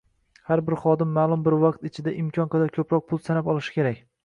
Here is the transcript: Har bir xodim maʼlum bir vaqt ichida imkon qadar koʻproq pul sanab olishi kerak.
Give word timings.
Har 0.51 0.61
bir 0.69 0.75
xodim 0.85 1.11
maʼlum 1.17 1.43
bir 1.49 1.57
vaqt 1.65 1.85
ichida 1.91 2.15
imkon 2.25 2.51
qadar 2.57 2.75
koʻproq 2.81 3.07
pul 3.13 3.25
sanab 3.31 3.55
olishi 3.57 3.79
kerak. 3.79 4.05